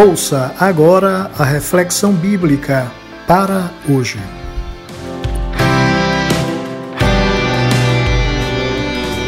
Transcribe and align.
Ouça 0.00 0.54
agora 0.60 1.28
a 1.36 1.44
reflexão 1.44 2.14
bíblica 2.14 2.88
para 3.26 3.68
hoje. 3.90 4.16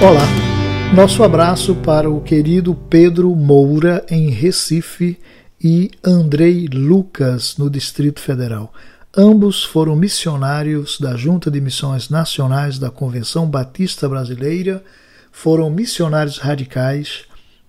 Olá, 0.01 0.95
nosso 0.95 1.25
abraço 1.25 1.75
para 1.75 2.09
o 2.09 2.21
querido 2.21 2.73
Pedro 2.89 3.35
Moura 3.35 4.07
em 4.09 4.31
Recife 4.31 5.19
e 5.61 5.91
Andrei 6.05 6.69
Lucas 6.69 7.57
no 7.57 7.69
Distrito 7.69 8.21
Federal. 8.21 8.73
Ambos 9.17 9.65
foram 9.65 9.97
missionários 9.97 11.01
da 11.01 11.17
Junta 11.17 11.51
de 11.51 11.61
Missões 11.61 12.09
Nacionais 12.09 12.79
da 12.79 12.93
Convenção 12.93 13.45
Batista 13.51 14.09
Brasileira, 14.09 14.85
foram 15.33 15.69
missionários 15.69 16.39
radicais 16.39 17.25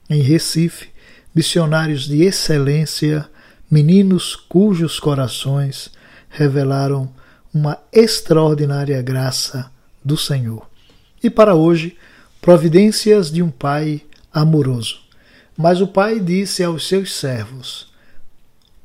em 0.07 0.21
Recife 0.21 0.91
missionários 1.33 2.07
de 2.07 2.23
excelência, 2.23 3.29
meninos 3.69 4.35
cujos 4.35 4.99
corações 4.99 5.91
revelaram 6.29 7.09
uma 7.53 7.77
extraordinária 7.91 9.01
graça 9.01 9.71
do 10.03 10.17
Senhor. 10.17 10.67
E 11.23 11.29
para 11.29 11.55
hoje, 11.55 11.97
providências 12.41 13.31
de 13.31 13.41
um 13.41 13.51
pai 13.51 14.01
amoroso. 14.33 15.01
Mas 15.57 15.81
o 15.81 15.87
pai 15.87 16.19
disse 16.19 16.63
aos 16.63 16.87
seus 16.87 17.13
servos: 17.13 17.91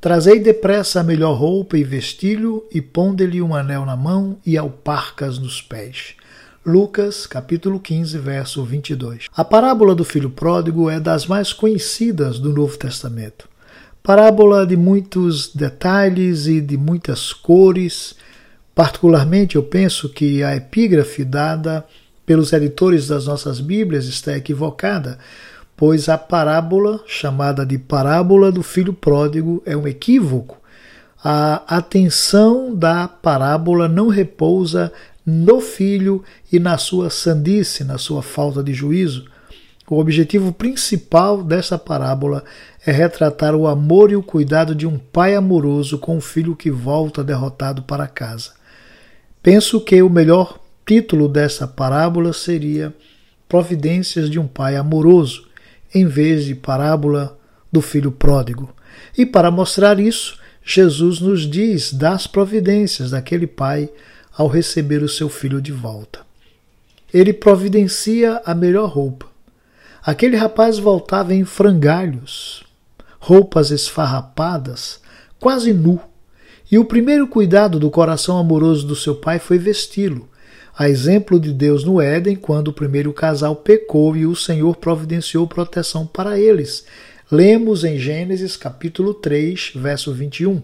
Trazei 0.01 0.39
depressa 0.39 1.01
a 1.01 1.05
melhor 1.05 1.35
roupa 1.35 1.79
e 1.79 1.85
vestilho, 1.85 2.65
e 2.73 2.81
ponde-lhe 2.81 3.41
um 3.41 3.55
anel 3.55 3.87
na 3.87 3.97
mão 3.97 4.37
e 4.45 4.59
alparcas 4.59 5.39
nos 5.39 5.63
pés. 5.63 6.15
Lucas, 6.66 7.29
capítulo 7.29 7.79
15, 7.79 8.19
verso 8.19 8.65
22. 8.65 9.29
A 9.37 9.45
parábola 9.45 9.95
do 9.95 10.05
filho 10.05 10.29
pródigo 10.29 10.91
é 10.91 10.98
das 10.98 11.24
mais 11.24 11.52
conhecidas 11.52 12.41
do 12.41 12.52
Novo 12.52 12.77
Testamento. 12.77 13.48
Parábola 14.02 14.66
de 14.66 14.76
muitos 14.76 15.54
detalhes 15.54 16.49
e 16.49 16.60
de 16.60 16.76
muitas 16.76 17.32
cores. 17.32 18.16
Particularmente, 18.74 19.54
eu 19.54 19.63
penso 19.63 20.09
que 20.09 20.43
a 20.43 20.57
epígrafe 20.57 21.24
dada 21.24 21.85
pelos 22.26 22.52
editores 22.52 23.07
das 23.07 23.26
nossas 23.26 23.60
Bíblias 23.60 24.07
está 24.07 24.37
equivocada, 24.37 25.21
pois 25.76 26.09
a 26.09 26.19
parábola, 26.19 26.98
chamada 27.07 27.65
de 27.65 27.79
parábola 27.79 28.51
do 28.51 28.65
filho 28.65 28.93
pródigo, 28.93 29.63
é 29.65 29.76
um 29.76 29.87
equívoco. 29.87 30.60
A 31.23 31.63
atenção 31.76 32.74
da 32.74 33.07
parábola 33.07 33.87
não 33.87 34.09
repousa 34.09 34.93
no 35.27 35.60
filho 35.60 36.23
e 36.52 36.60
na 36.60 36.79
sua 36.79 37.10
sandice, 37.10 37.82
na 37.82 37.99
sua 37.99 38.23
falta 38.23 38.63
de 38.63 38.73
juízo. 38.73 39.27
O 39.91 39.99
objetivo 39.99 40.52
principal 40.52 41.43
dessa 41.43 41.77
parábola 41.77 42.45
é 42.87 42.93
retratar 42.93 43.54
o 43.54 43.66
amor 43.66 44.13
e 44.13 44.16
o 44.16 44.23
cuidado 44.23 44.74
de 44.74 44.87
um 44.87 44.99
pai 44.99 45.35
amoroso 45.35 45.99
com 45.99 46.16
o 46.16 46.21
filho 46.21 46.54
que 46.54 46.71
volta 46.71 47.24
derrotado 47.24 47.82
para 47.82 48.07
casa. 48.07 48.52
Penso 49.43 49.80
que 49.80 50.01
o 50.02 50.10
melhor 50.10 50.59
título 50.85 51.29
dessa 51.29 51.66
parábola 51.66 52.32
seria 52.32 52.95
Providências 53.49 54.29
de 54.29 54.38
um 54.41 54.47
Pai 54.47 54.77
Amoroso, 54.77 55.49
em 55.95 56.07
vez 56.07 56.45
de 56.45 56.54
Parábola 56.54 57.37
do 57.71 57.80
Filho 57.80 58.10
Pródigo. 58.10 58.74
E 59.16 59.24
para 59.24 59.51
mostrar 59.51 60.01
isso, 60.01 60.38
Jesus 60.65 61.21
nos 61.21 61.49
diz 61.49 61.93
das 61.93 62.27
providências 62.27 63.13
daquele 63.13 63.47
pai 63.47 63.88
ao 64.37 64.47
receber 64.48 65.03
o 65.03 65.09
seu 65.09 65.28
filho 65.28 65.62
de 65.62 65.72
volta. 65.72 66.20
Ele 67.12 67.32
providencia 67.32 68.42
a 68.44 68.54
melhor 68.54 68.91
roupa. 68.91 69.26
Aquele 70.04 70.37
rapaz 70.37 70.78
voltava 70.78 71.34
em 71.34 71.44
frangalhos, 71.44 72.64
roupas 73.19 73.70
esfarrapadas, 73.70 75.00
quase 75.41 75.72
nu, 75.72 76.00
e 76.70 76.78
o 76.78 76.84
primeiro 76.84 77.26
cuidado 77.26 77.78
do 77.78 77.91
coração 77.91 78.36
amoroso 78.36 78.86
do 78.86 78.94
seu 78.94 79.14
pai 79.14 79.38
foi 79.38 79.56
vesti-lo, 79.56 80.28
a 80.76 80.88
exemplo 80.88 81.41
de 81.41 81.52
Deus 81.52 81.84
no 81.84 82.00
Éden, 82.00 82.36
quando 82.36 82.69
o 82.69 82.72
primeiro 82.72 83.12
casal 83.12 83.56
pecou 83.56 84.14
e 84.16 84.26
o 84.26 84.36
Senhor 84.36 84.76
providenciou 84.76 85.46
proteção 85.46 86.06
para 86.06 86.38
eles. 86.38 86.84
Lemos 87.30 87.82
em 87.82 87.98
Gênesis 87.98 88.56
capítulo 88.56 89.14
3, 89.14 89.72
verso 89.75 90.12
21. 90.12 90.60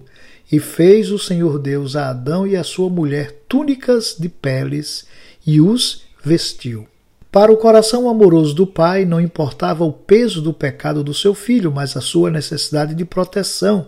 E 0.53 0.61
fez 0.61 1.11
o 1.11 1.19
Senhor 1.19 1.59
Deus 1.59 1.97
a 1.97 2.11
Adão 2.11 2.47
e 2.47 2.55
a 2.55 2.63
sua 2.63 2.91
mulher 2.91 3.35
túnicas 3.49 4.15
de 4.19 4.29
peles 4.29 5.07
e 5.47 5.63
os 5.63 6.03
vestiu. 6.23 6.87
Para 7.33 7.51
o 7.51 7.57
coração 7.57 8.11
amoroso 8.11 8.55
do 8.55 8.67
pai 8.67 9.07
não 9.07 9.19
importava 9.19 9.83
o 9.83 9.91
peso 9.91 10.43
do 10.43 10.53
pecado 10.53 11.03
do 11.03 11.15
seu 11.15 11.35
filho, 11.35 11.73
mas 11.73 11.97
a 11.97 12.03
sua 12.03 12.31
necessidade 12.31 12.95
de 12.95 13.07
proteção. 13.07 13.87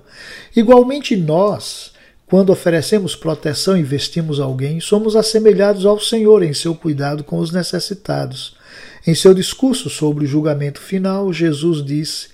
Igualmente 0.56 1.14
nós, 1.14 1.92
quando 2.26 2.48
oferecemos 2.48 3.14
proteção 3.14 3.76
e 3.76 3.82
vestimos 3.82 4.40
alguém, 4.40 4.80
somos 4.80 5.14
assemelhados 5.14 5.84
ao 5.84 6.00
Senhor 6.00 6.42
em 6.42 6.54
seu 6.54 6.74
cuidado 6.74 7.22
com 7.22 7.38
os 7.38 7.50
necessitados. 7.50 8.56
Em 9.06 9.14
seu 9.14 9.34
discurso 9.34 9.90
sobre 9.90 10.24
o 10.24 10.26
julgamento 10.26 10.80
final, 10.80 11.30
Jesus 11.30 11.84
disse, 11.84 12.28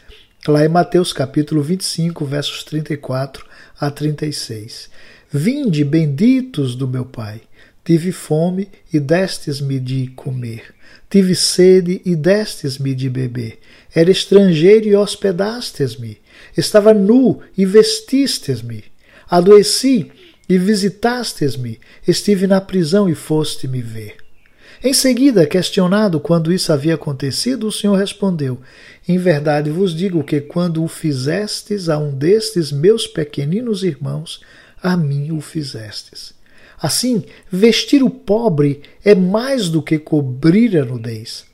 lá 0.46 0.64
em 0.64 0.68
Mateus 0.68 1.12
capítulo 1.12 1.60
25, 1.60 2.24
versos 2.24 2.62
34 2.62 3.49
a 3.80 3.90
36. 3.90 4.90
Vinde, 5.32 5.84
benditos 5.84 6.76
do 6.76 6.86
meu 6.86 7.04
Pai. 7.06 7.40
Tive 7.82 8.12
fome 8.12 8.68
e 8.92 9.00
destes-me 9.00 9.80
de 9.80 10.08
comer. 10.08 10.74
Tive 11.08 11.34
sede 11.34 12.02
e 12.04 12.14
destes-me 12.14 12.94
de 12.94 13.08
beber. 13.08 13.58
Era 13.94 14.10
estrangeiro 14.10 14.86
e 14.86 14.94
hospedastes-me. 14.94 16.18
Estava 16.56 16.92
nu 16.92 17.40
e 17.56 17.64
vestistes-me. 17.64 18.84
Adoeci 19.28 20.12
e 20.48 20.58
visitastes-me. 20.58 21.80
Estive 22.06 22.46
na 22.46 22.60
prisão 22.60 23.08
e 23.08 23.14
foste-me 23.14 23.80
ver. 23.80 24.16
Em 24.82 24.94
seguida, 24.94 25.46
questionado 25.46 26.18
quando 26.18 26.50
isso 26.50 26.72
havia 26.72 26.94
acontecido, 26.94 27.66
o 27.66 27.72
Senhor 27.72 27.96
respondeu: 27.96 28.58
Em 29.06 29.18
verdade 29.18 29.70
vos 29.70 29.94
digo 29.94 30.24
que 30.24 30.40
quando 30.40 30.82
o 30.82 30.88
fizestes 30.88 31.90
a 31.90 31.98
um 31.98 32.10
destes 32.10 32.72
meus 32.72 33.06
pequeninos 33.06 33.82
irmãos, 33.84 34.40
a 34.82 34.96
mim 34.96 35.32
o 35.32 35.40
fizestes. 35.42 36.32
Assim, 36.80 37.24
vestir 37.52 38.02
o 38.02 38.08
pobre 38.08 38.80
é 39.04 39.14
mais 39.14 39.68
do 39.68 39.82
que 39.82 39.98
cobrir 39.98 40.78
a 40.78 40.84
nudez. 40.84 41.44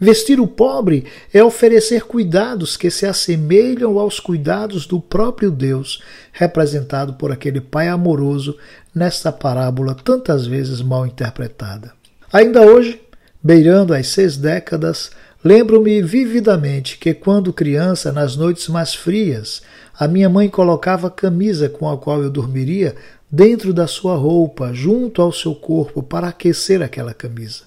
Vestir 0.00 0.38
o 0.38 0.46
pobre 0.46 1.04
é 1.34 1.42
oferecer 1.42 2.04
cuidados 2.04 2.76
que 2.76 2.88
se 2.88 3.04
assemelham 3.04 3.98
aos 3.98 4.20
cuidados 4.20 4.86
do 4.86 5.00
próprio 5.00 5.50
Deus, 5.50 6.00
representado 6.30 7.14
por 7.14 7.32
aquele 7.32 7.60
Pai 7.60 7.88
amoroso 7.88 8.56
nesta 8.94 9.32
parábola 9.32 9.96
tantas 9.96 10.46
vezes 10.46 10.80
mal 10.80 11.04
interpretada. 11.04 11.98
Ainda 12.30 12.60
hoje, 12.60 13.00
beirando 13.42 13.94
as 13.94 14.08
seis 14.08 14.36
décadas, 14.36 15.10
lembro-me 15.42 16.02
vividamente 16.02 16.98
que, 16.98 17.14
quando 17.14 17.54
criança, 17.54 18.12
nas 18.12 18.36
noites 18.36 18.68
mais 18.68 18.94
frias, 18.94 19.62
a 19.98 20.06
minha 20.06 20.28
mãe 20.28 20.46
colocava 20.46 21.06
a 21.06 21.10
camisa 21.10 21.70
com 21.70 21.90
a 21.90 21.96
qual 21.96 22.22
eu 22.22 22.28
dormiria 22.28 22.94
dentro 23.30 23.72
da 23.72 23.86
sua 23.86 24.14
roupa, 24.14 24.74
junto 24.74 25.22
ao 25.22 25.32
seu 25.32 25.54
corpo, 25.54 26.02
para 26.02 26.28
aquecer 26.28 26.82
aquela 26.82 27.14
camisa. 27.14 27.62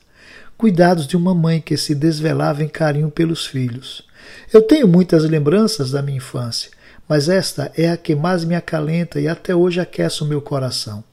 Cuidados 0.55 1.07
de 1.07 1.17
uma 1.17 1.33
mãe 1.33 1.59
que 1.59 1.75
se 1.75 1.95
desvelava 1.95 2.63
em 2.63 2.67
carinho 2.67 3.09
pelos 3.09 3.47
filhos. 3.47 4.03
Eu 4.53 4.61
tenho 4.61 4.87
muitas 4.87 5.23
lembranças 5.23 5.89
da 5.89 6.03
minha 6.03 6.17
infância, 6.17 6.69
mas 7.09 7.27
esta 7.27 7.71
é 7.75 7.89
a 7.89 7.97
que 7.97 8.13
mais 8.13 8.45
me 8.45 8.53
acalenta 8.53 9.19
e 9.19 9.27
até 9.27 9.55
hoje 9.55 9.79
aquece 9.79 10.21
o 10.21 10.27
meu 10.27 10.39
coração. 10.39 11.03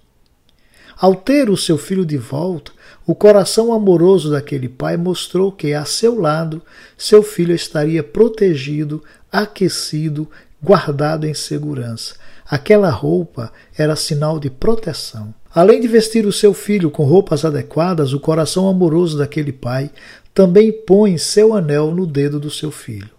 Ao 1.00 1.14
ter 1.14 1.48
o 1.48 1.56
seu 1.56 1.78
filho 1.78 2.04
de 2.04 2.16
volta, 2.16 2.72
o 3.06 3.14
coração 3.14 3.72
amoroso 3.72 4.32
daquele 4.32 4.68
pai 4.68 4.96
mostrou 4.96 5.52
que, 5.52 5.72
a 5.72 5.84
seu 5.84 6.20
lado, 6.20 6.60
seu 6.96 7.22
filho 7.22 7.54
estaria 7.54 8.02
protegido, 8.02 9.00
aquecido, 9.30 10.28
guardado 10.60 11.24
em 11.24 11.34
segurança. 11.34 12.16
Aquela 12.44 12.90
roupa 12.90 13.52
era 13.76 13.94
sinal 13.94 14.40
de 14.40 14.50
proteção. 14.50 15.32
Além 15.54 15.80
de 15.80 15.86
vestir 15.86 16.26
o 16.26 16.32
seu 16.32 16.52
filho 16.52 16.90
com 16.90 17.04
roupas 17.04 17.44
adequadas, 17.44 18.12
o 18.12 18.18
coração 18.18 18.68
amoroso 18.68 19.18
daquele 19.18 19.52
pai 19.52 19.92
também 20.34 20.72
põe 20.72 21.16
seu 21.16 21.54
anel 21.54 21.92
no 21.92 22.06
dedo 22.06 22.40
do 22.40 22.50
seu 22.50 22.72
filho. 22.72 23.17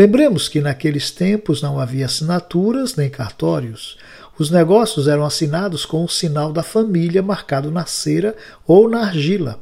Lembremos 0.00 0.48
que 0.48 0.62
naqueles 0.62 1.10
tempos 1.10 1.60
não 1.60 1.78
havia 1.78 2.06
assinaturas 2.06 2.96
nem 2.96 3.10
cartórios. 3.10 3.98
Os 4.38 4.50
negócios 4.50 5.06
eram 5.06 5.26
assinados 5.26 5.84
com 5.84 6.02
o 6.02 6.08
sinal 6.08 6.54
da 6.54 6.62
família 6.62 7.22
marcado 7.22 7.70
na 7.70 7.84
cera 7.84 8.34
ou 8.66 8.88
na 8.88 9.02
argila. 9.02 9.60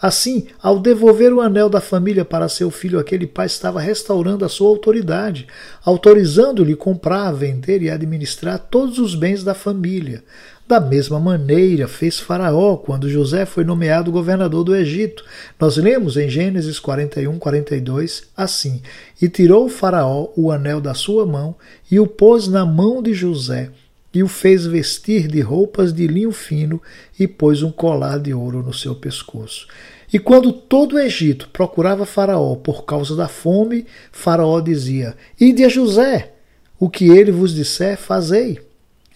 Assim, 0.00 0.46
ao 0.62 0.78
devolver 0.78 1.30
o 1.30 1.42
anel 1.42 1.68
da 1.68 1.78
família 1.78 2.24
para 2.24 2.48
seu 2.48 2.70
filho, 2.70 2.98
aquele 2.98 3.26
pai 3.26 3.44
estava 3.44 3.82
restaurando 3.82 4.46
a 4.46 4.48
sua 4.48 4.70
autoridade, 4.70 5.46
autorizando-lhe 5.84 6.74
comprar, 6.74 7.30
vender 7.32 7.82
e 7.82 7.90
administrar 7.90 8.58
todos 8.58 8.98
os 8.98 9.14
bens 9.14 9.44
da 9.44 9.52
família, 9.52 10.24
Da 10.70 10.78
mesma 10.78 11.18
maneira 11.18 11.88
fez 11.88 12.20
Faraó 12.20 12.76
quando 12.76 13.10
José 13.10 13.44
foi 13.44 13.64
nomeado 13.64 14.12
governador 14.12 14.62
do 14.62 14.72
Egito. 14.72 15.24
Nós 15.58 15.76
lemos 15.76 16.16
em 16.16 16.28
Gênesis 16.28 16.78
41, 16.78 17.40
42 17.40 18.28
assim: 18.36 18.80
E 19.20 19.28
tirou 19.28 19.68
Faraó 19.68 20.28
o 20.36 20.52
anel 20.52 20.80
da 20.80 20.94
sua 20.94 21.26
mão 21.26 21.56
e 21.90 21.98
o 21.98 22.06
pôs 22.06 22.46
na 22.46 22.64
mão 22.64 23.02
de 23.02 23.12
José 23.12 23.72
e 24.14 24.22
o 24.22 24.28
fez 24.28 24.64
vestir 24.64 25.26
de 25.26 25.40
roupas 25.40 25.92
de 25.92 26.06
linho 26.06 26.30
fino 26.30 26.80
e 27.18 27.26
pôs 27.26 27.64
um 27.64 27.72
colar 27.72 28.20
de 28.20 28.32
ouro 28.32 28.62
no 28.62 28.72
seu 28.72 28.94
pescoço. 28.94 29.66
E 30.12 30.20
quando 30.20 30.52
todo 30.52 30.94
o 30.94 31.00
Egito 31.00 31.48
procurava 31.48 32.06
Faraó 32.06 32.54
por 32.54 32.84
causa 32.84 33.16
da 33.16 33.26
fome, 33.26 33.86
Faraó 34.12 34.60
dizia: 34.60 35.16
Ide 35.40 35.64
a 35.64 35.68
José, 35.68 36.34
o 36.78 36.88
que 36.88 37.08
ele 37.08 37.32
vos 37.32 37.52
disser, 37.52 37.98
fazei. 37.98 38.69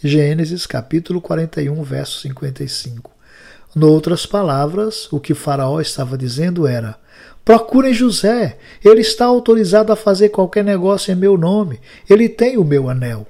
Gênesis 0.07 0.67
capítulo 0.67 1.19
41, 1.19 1.83
verso 1.83 2.21
55. 2.21 3.11
Noutras 3.75 4.27
palavras, 4.27 5.11
o 5.11 5.19
que 5.19 5.33
Faraó 5.33 5.81
estava 5.81 6.19
dizendo 6.19 6.67
era: 6.67 6.99
Procurem 7.43 7.95
José, 7.95 8.59
ele 8.85 9.01
está 9.01 9.25
autorizado 9.25 9.91
a 9.91 9.97
fazer 9.97 10.29
qualquer 10.29 10.63
negócio 10.63 11.11
em 11.11 11.17
meu 11.17 11.39
nome, 11.39 11.81
ele 12.09 12.29
tem 12.29 12.59
o 12.59 12.65
meu 12.65 12.91
anel. 12.91 13.27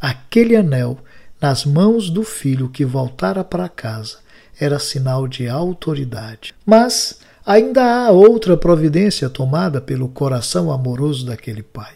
Aquele 0.00 0.54
anel, 0.54 0.98
nas 1.40 1.64
mãos 1.64 2.08
do 2.08 2.22
filho 2.22 2.68
que 2.68 2.84
voltara 2.84 3.42
para 3.42 3.68
casa, 3.68 4.18
era 4.60 4.78
sinal 4.78 5.26
de 5.26 5.48
autoridade. 5.48 6.54
Mas 6.64 7.18
ainda 7.44 8.06
há 8.06 8.12
outra 8.12 8.56
providência 8.56 9.28
tomada 9.28 9.80
pelo 9.80 10.08
coração 10.08 10.70
amoroso 10.70 11.26
daquele 11.26 11.64
pai. 11.64 11.94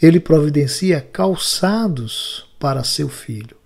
Ele 0.00 0.18
providencia 0.18 1.02
calçados 1.02 2.50
para 2.62 2.84
seu 2.84 3.08
filho. 3.08 3.56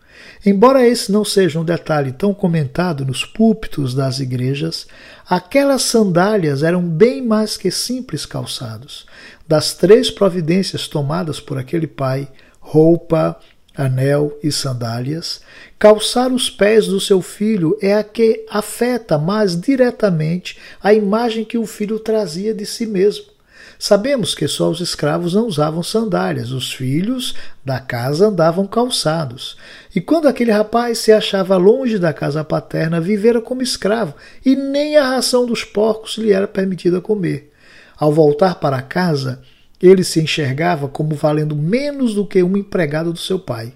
Embora 0.44 0.88
esse 0.88 1.12
não 1.12 1.22
seja 1.22 1.60
um 1.60 1.64
detalhe 1.64 2.12
tão 2.12 2.32
comentado 2.32 3.04
nos 3.04 3.26
púlpitos 3.26 3.92
das 3.92 4.20
igrejas, 4.20 4.86
aquelas 5.28 5.82
sandálias 5.82 6.62
eram 6.62 6.82
bem 6.82 7.20
mais 7.20 7.58
que 7.58 7.70
simples 7.70 8.24
calçados. 8.24 9.04
Das 9.46 9.74
três 9.74 10.10
providências 10.10 10.88
tomadas 10.88 11.38
por 11.38 11.58
aquele 11.58 11.86
pai, 11.86 12.26
roupa, 12.58 13.38
anel 13.76 14.38
e 14.42 14.50
sandálias, 14.50 15.42
calçar 15.78 16.32
os 16.32 16.48
pés 16.48 16.86
do 16.86 16.98
seu 16.98 17.20
filho 17.20 17.76
é 17.82 17.92
a 17.92 18.02
que 18.02 18.46
afeta 18.48 19.18
mais 19.18 19.60
diretamente 19.60 20.56
a 20.82 20.94
imagem 20.94 21.44
que 21.44 21.58
o 21.58 21.66
filho 21.66 21.98
trazia 21.98 22.54
de 22.54 22.64
si 22.64 22.86
mesmo. 22.86 23.35
Sabemos 23.78 24.34
que 24.34 24.48
só 24.48 24.70
os 24.70 24.80
escravos 24.80 25.34
não 25.34 25.46
usavam 25.46 25.82
sandálias, 25.82 26.50
os 26.50 26.72
filhos 26.72 27.34
da 27.64 27.78
casa 27.78 28.28
andavam 28.28 28.66
calçados. 28.66 29.56
E 29.94 30.00
quando 30.00 30.28
aquele 30.28 30.50
rapaz 30.50 30.98
se 30.98 31.12
achava 31.12 31.56
longe 31.56 31.98
da 31.98 32.12
casa 32.12 32.42
paterna, 32.42 33.00
vivera 33.00 33.40
como 33.40 33.62
escravo, 33.62 34.14
e 34.44 34.56
nem 34.56 34.96
a 34.96 35.08
ração 35.10 35.44
dos 35.44 35.62
porcos 35.64 36.16
lhe 36.16 36.32
era 36.32 36.48
permitida 36.48 37.00
comer. 37.00 37.52
Ao 37.98 38.12
voltar 38.12 38.56
para 38.56 38.80
casa, 38.82 39.40
ele 39.80 40.04
se 40.04 40.20
enxergava 40.20 40.88
como 40.88 41.14
valendo 41.14 41.54
menos 41.54 42.14
do 42.14 42.26
que 42.26 42.42
um 42.42 42.56
empregado 42.56 43.12
do 43.12 43.18
seu 43.18 43.38
pai. 43.38 43.72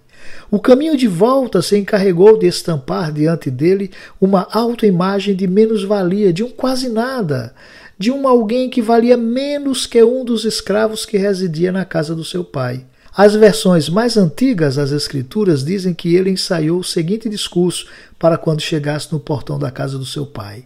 O 0.50 0.58
caminho 0.58 0.96
de 0.96 1.06
volta 1.06 1.62
se 1.62 1.78
encarregou 1.78 2.38
de 2.38 2.46
estampar 2.46 3.12
diante 3.12 3.50
dele 3.50 3.90
uma 4.20 4.46
autoimagem 4.50 5.34
de 5.34 5.46
menos-valia, 5.46 6.32
de 6.32 6.42
um 6.42 6.50
quase 6.50 6.88
nada, 6.88 7.54
de 8.00 8.10
um 8.10 8.26
alguém 8.26 8.70
que 8.70 8.80
valia 8.80 9.14
menos 9.14 9.84
que 9.84 10.02
um 10.02 10.24
dos 10.24 10.46
escravos 10.46 11.04
que 11.04 11.18
residia 11.18 11.70
na 11.70 11.84
casa 11.84 12.14
do 12.14 12.24
seu 12.24 12.42
pai. 12.42 12.86
As 13.14 13.34
versões 13.34 13.90
mais 13.90 14.16
antigas 14.16 14.76
das 14.76 14.90
Escrituras 14.90 15.62
dizem 15.62 15.92
que 15.92 16.16
ele 16.16 16.30
ensaiou 16.30 16.80
o 16.80 16.84
seguinte 16.84 17.28
discurso 17.28 17.86
para 18.18 18.38
quando 18.38 18.62
chegasse 18.62 19.12
no 19.12 19.20
portão 19.20 19.58
da 19.58 19.70
casa 19.70 19.98
do 19.98 20.06
seu 20.06 20.24
pai: 20.24 20.64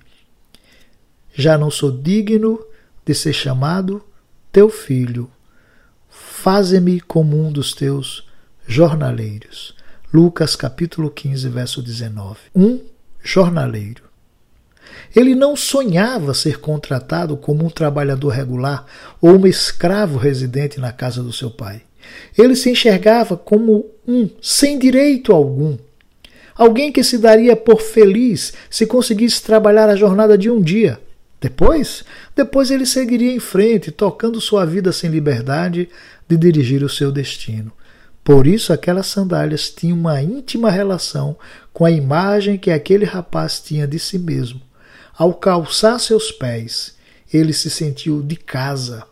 Já 1.35 1.59
não 1.59 1.73
sou 1.73 1.91
digno 1.91 2.65
de 3.05 3.13
ser 3.13 3.33
chamado 3.33 4.01
teu 4.53 4.71
filho. 4.71 5.29
Faze-me 6.09 7.01
como 7.01 7.37
um 7.37 7.51
dos 7.51 7.73
teus 7.73 8.29
jornaleiros. 8.65 9.75
Lucas 10.13 10.55
capítulo 10.55 11.11
15, 11.11 11.49
verso 11.49 11.83
19. 11.83 12.39
Um 12.55 12.79
jornaleiro. 13.21 14.05
Ele 15.14 15.35
não 15.35 15.55
sonhava 15.55 16.35
ser 16.35 16.58
contratado 16.58 17.37
como 17.37 17.64
um 17.64 17.70
trabalhador 17.70 18.31
regular 18.31 18.85
ou 19.20 19.38
um 19.38 19.46
escravo 19.46 20.19
residente 20.19 20.81
na 20.81 20.93
casa 20.93 21.23
do 21.23 21.32
seu 21.32 21.50
pai. 21.50 21.82
Ele 22.37 22.56
se 22.56 22.70
enxergava 22.70 23.37
como 23.37 23.87
um 24.06 24.29
sem 24.43 24.79
direito 24.79 25.32
algum. 25.32 25.76
Alguém 26.56 26.93
que 26.93 27.02
se 27.02 27.19
daria 27.19 27.56
por 27.56 27.81
feliz 27.81 28.52
se 28.69 28.87
conseguisse 28.87 29.43
trabalhar 29.43 29.88
a 29.88 29.96
jornada 29.96 30.37
de 30.37 30.50
um 30.50 30.61
dia. 30.61 31.00
Depois, 31.40 32.05
depois 32.35 32.70
ele 32.70 32.87
seguiria 32.87 33.32
em 33.32 33.40
frente, 33.40 33.90
tocando 33.90 34.40
sua 34.40 34.64
vida 34.64 34.93
sem 34.93 35.11
liberdade 35.11 35.88
de 36.29 36.37
dirigir 36.37 36.82
o 36.82 36.88
seu 36.88 37.12
destino. 37.12 37.73
Por 38.23 38.47
isso, 38.47 38.73
aquelas 38.73 39.06
sandálias 39.06 39.69
tinham 39.69 39.99
uma 39.99 40.23
íntima 40.23 40.70
relação 40.70 41.37
com 41.73 41.85
a 41.85 41.90
imagem 41.90 42.56
que 42.56 42.70
aquele 42.70 43.05
rapaz 43.05 43.61
tinha 43.61 43.87
de 43.87 43.99
si 43.99 44.19
mesmo 44.19 44.61
ao 45.16 45.32
calçar 45.34 45.99
seus 46.00 46.32
pés, 46.32 46.96
ele 47.32 47.52
se 47.52 47.70
sentiu 47.70 48.22
de 48.22 48.37
casa. 48.37 49.06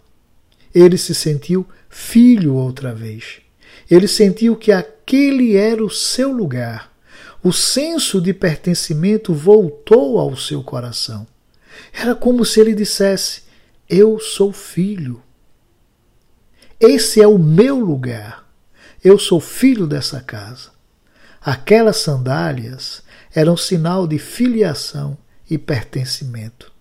Ele 0.74 0.98
se 0.98 1.14
sentiu 1.14 1.66
filho 1.88 2.54
outra 2.54 2.94
vez. 2.94 3.40
Ele 3.90 4.08
sentiu 4.08 4.56
que 4.56 4.72
aquele 4.72 5.56
era 5.56 5.84
o 5.84 5.90
seu 5.90 6.32
lugar. 6.32 6.92
O 7.42 7.52
senso 7.52 8.20
de 8.20 8.32
pertencimento 8.32 9.34
voltou 9.34 10.18
ao 10.18 10.36
seu 10.36 10.62
coração. 10.62 11.26
Era 11.92 12.14
como 12.14 12.44
se 12.44 12.60
ele 12.60 12.74
dissesse: 12.74 13.42
Eu 13.88 14.18
sou 14.18 14.52
filho. 14.52 15.22
Esse 16.80 17.20
é 17.20 17.26
o 17.26 17.38
meu 17.38 17.78
lugar. 17.78 18.44
Eu 19.04 19.18
sou 19.18 19.40
filho 19.40 19.86
dessa 19.86 20.20
casa. 20.20 20.70
Aquelas 21.40 21.96
sandálias 21.98 23.02
eram 23.34 23.56
sinal 23.56 24.06
de 24.06 24.18
filiação 24.18 25.18
e 25.52 25.58
pertencimento. 25.58 26.72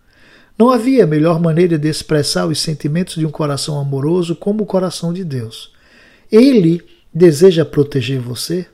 Não 0.57 0.69
havia 0.69 1.07
melhor 1.07 1.39
maneira 1.41 1.77
de 1.77 1.89
expressar 1.89 2.45
os 2.45 2.59
sentimentos 2.59 3.15
de 3.15 3.25
um 3.25 3.31
coração 3.31 3.79
amoroso 3.79 4.35
como 4.35 4.63
o 4.63 4.65
coração 4.65 5.11
de 5.11 5.23
Deus. 5.23 5.73
Ele 6.31 6.81
deseja 7.13 7.65
proteger 7.65 8.19
você. 8.19 8.65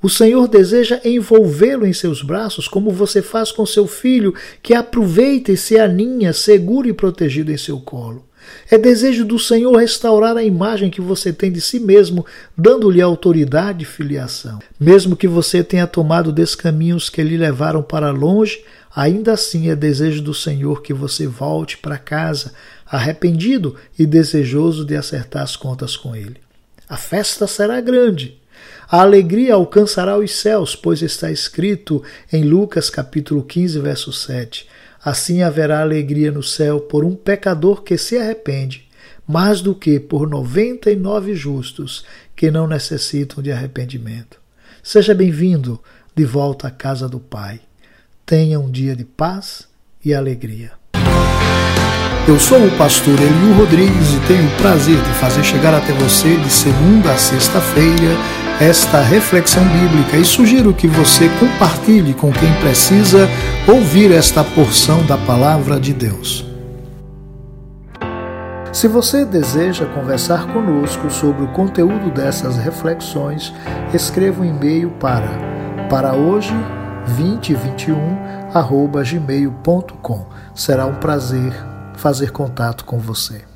O 0.00 0.08
Senhor 0.08 0.48
deseja 0.48 1.00
envolvê-lo 1.04 1.86
em 1.86 1.92
seus 1.92 2.22
braços, 2.22 2.68
como 2.68 2.90
você 2.90 3.20
faz 3.20 3.50
com 3.50 3.66
seu 3.66 3.86
filho, 3.86 4.34
que 4.62 4.74
aproveita 4.74 5.50
e 5.50 5.56
se 5.56 5.78
aninha 5.78 6.32
seguro 6.32 6.88
e 6.88 6.92
protegido 6.92 7.50
em 7.50 7.56
seu 7.56 7.80
colo. 7.80 8.24
É 8.70 8.78
desejo 8.78 9.24
do 9.24 9.38
Senhor 9.38 9.76
restaurar 9.76 10.36
a 10.36 10.44
imagem 10.44 10.90
que 10.90 11.00
você 11.00 11.32
tem 11.32 11.52
de 11.52 11.60
si 11.60 11.78
mesmo, 11.78 12.24
dando-lhe 12.56 13.00
autoridade 13.00 13.82
e 13.82 13.86
filiação. 13.86 14.58
Mesmo 14.78 15.16
que 15.16 15.28
você 15.28 15.62
tenha 15.62 15.86
tomado 15.86 16.32
descaminhos 16.32 17.10
que 17.10 17.22
lhe 17.22 17.36
levaram 17.36 17.82
para 17.82 18.10
longe, 18.10 18.62
Ainda 18.94 19.32
assim 19.32 19.70
é 19.70 19.74
desejo 19.74 20.22
do 20.22 20.32
Senhor 20.32 20.80
que 20.80 20.94
você 20.94 21.26
volte 21.26 21.76
para 21.78 21.98
casa, 21.98 22.52
arrependido 22.86 23.74
e 23.98 24.06
desejoso 24.06 24.84
de 24.84 24.94
acertar 24.94 25.42
as 25.42 25.56
contas 25.56 25.96
com 25.96 26.14
Ele. 26.14 26.36
A 26.88 26.96
festa 26.96 27.46
será 27.48 27.80
grande. 27.80 28.38
A 28.88 29.00
alegria 29.00 29.54
alcançará 29.54 30.16
os 30.16 30.30
céus, 30.36 30.76
pois 30.76 31.02
está 31.02 31.28
escrito 31.32 32.04
em 32.32 32.44
Lucas 32.44 32.88
capítulo 32.88 33.42
15, 33.42 33.80
verso 33.80 34.12
7. 34.12 34.68
Assim 35.04 35.42
haverá 35.42 35.82
alegria 35.82 36.32
no 36.32 36.42
céu 36.42 36.80
por 36.80 37.04
um 37.04 37.14
pecador 37.14 37.82
que 37.82 37.98
se 37.98 38.16
arrepende, 38.16 38.88
mais 39.28 39.60
do 39.60 39.74
que 39.74 40.00
por 40.00 40.26
noventa 40.26 40.90
e 40.90 40.96
nove 40.96 41.34
justos 41.34 42.06
que 42.34 42.50
não 42.50 42.66
necessitam 42.66 43.42
de 43.42 43.52
arrependimento. 43.52 44.40
Seja 44.82 45.14
bem-vindo 45.14 45.78
de 46.16 46.24
volta 46.24 46.68
à 46.68 46.70
casa 46.70 47.06
do 47.06 47.20
Pai. 47.20 47.60
Tenha 48.24 48.58
um 48.58 48.70
dia 48.70 48.96
de 48.96 49.04
paz 49.04 49.68
e 50.02 50.14
alegria. 50.14 50.72
Eu 52.26 52.40
sou 52.40 52.66
o 52.66 52.78
pastor 52.78 53.20
Elio 53.20 53.52
Rodrigues 53.58 54.14
e 54.14 54.26
tenho 54.26 54.48
o 54.48 54.56
prazer 54.56 54.96
de 54.96 55.10
fazer 55.20 55.44
chegar 55.44 55.74
até 55.74 55.92
você 55.92 56.34
de 56.38 56.48
segunda 56.48 57.12
a 57.12 57.18
sexta-feira 57.18 58.43
esta 58.60 59.00
reflexão 59.00 59.64
bíblica 59.64 60.16
e 60.16 60.24
sugiro 60.24 60.72
que 60.72 60.86
você 60.86 61.28
compartilhe 61.40 62.14
com 62.14 62.32
quem 62.32 62.52
precisa 62.60 63.28
ouvir 63.66 64.12
esta 64.12 64.44
porção 64.44 65.04
da 65.06 65.18
palavra 65.18 65.80
de 65.80 65.92
Deus. 65.92 66.46
Se 68.72 68.88
você 68.88 69.24
deseja 69.24 69.86
conversar 69.86 70.46
conosco 70.52 71.10
sobre 71.10 71.44
o 71.44 71.48
conteúdo 71.48 72.10
dessas 72.10 72.56
reflexões, 72.56 73.52
escreva 73.92 74.42
um 74.42 74.44
e-mail 74.44 74.90
para 75.00 75.54
para 75.88 76.14
hoje 76.14 76.54
2021 77.06 77.96
arroba 78.52 79.02
gmail.com. 79.02 80.26
Será 80.54 80.86
um 80.86 80.94
prazer 80.94 81.52
fazer 81.96 82.30
contato 82.30 82.84
com 82.84 82.98
você. 82.98 83.53